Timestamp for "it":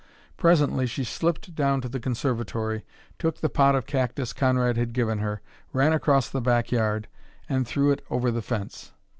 7.91-8.03